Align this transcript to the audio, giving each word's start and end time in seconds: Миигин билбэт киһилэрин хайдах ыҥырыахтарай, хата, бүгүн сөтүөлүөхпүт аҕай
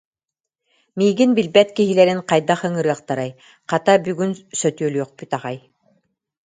Миигин 0.97 1.31
билбэт 1.37 1.69
киһилэрин 1.77 2.19
хайдах 2.29 2.61
ыҥырыахтарай, 2.67 3.29
хата, 3.69 3.93
бүгүн 4.03 4.31
сөтүөлүөхпүт 4.59 5.31
аҕай 5.37 5.57